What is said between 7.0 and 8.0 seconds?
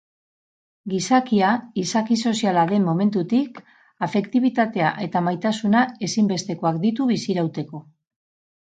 bizirauteko.